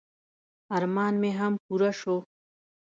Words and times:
ارمان 0.75 1.13
مې 1.21 1.31
هم 1.39 1.53
پوره 1.65 1.91
شو. 1.99 2.17